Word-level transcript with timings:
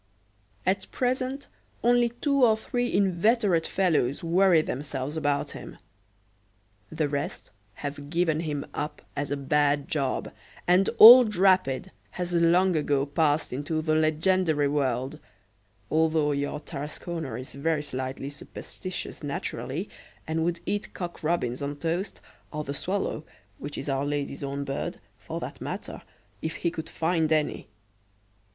At 0.65 0.89
present, 0.91 1.45
only 1.83 2.09
two 2.09 2.43
or 2.43 2.57
three 2.57 2.91
inveterate 2.91 3.67
fellows 3.67 4.23
worry 4.23 4.63
themselves 4.63 5.15
about 5.15 5.51
him. 5.51 5.77
The 6.91 7.07
rest 7.07 7.51
have 7.75 8.09
given 8.09 8.39
him 8.39 8.65
up 8.73 9.03
as 9.15 9.29
a 9.29 9.37
bad 9.37 9.87
job, 9.87 10.31
and 10.67 10.89
old 10.97 11.35
Rapid 11.35 11.91
has 12.17 12.33
long 12.33 12.75
ago 12.75 13.05
passed 13.05 13.53
into 13.53 13.79
the 13.83 13.93
legendary 13.93 14.67
world, 14.67 15.19
although 15.91 16.31
your 16.31 16.59
Tarasconer 16.59 17.37
is 17.39 17.53
very 17.53 17.83
slightly 17.83 18.31
superstitious 18.31 19.21
naturally, 19.21 19.87
and 20.25 20.43
would 20.43 20.61
eat 20.65 20.95
cock 20.95 21.21
robins 21.23 21.61
on 21.61 21.75
toast, 21.75 22.21
or 22.51 22.63
the 22.63 22.73
swallow, 22.73 23.23
which 23.59 23.77
is 23.77 23.87
Our 23.87 24.07
Lady's 24.07 24.43
own 24.43 24.63
bird, 24.63 24.97
for 25.19 25.39
that 25.41 25.61
matter, 25.61 26.01
if 26.41 26.55
he 26.55 26.71
could 26.71 26.89
find 26.89 27.31
any. 27.31 27.67